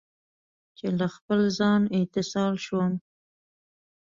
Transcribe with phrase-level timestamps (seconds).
[0.77, 2.91] چې له خپل ځان، اتصال شوم